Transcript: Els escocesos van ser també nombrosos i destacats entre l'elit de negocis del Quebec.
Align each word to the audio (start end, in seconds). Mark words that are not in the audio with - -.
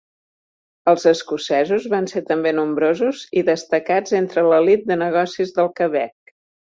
Els 0.93 1.03
escocesos 1.11 1.85
van 1.93 2.09
ser 2.13 2.23
també 2.31 2.53
nombrosos 2.61 3.21
i 3.43 3.43
destacats 3.51 4.17
entre 4.21 4.45
l'elit 4.53 4.89
de 4.93 4.99
negocis 5.03 5.55
del 5.61 5.71
Quebec. 5.83 6.35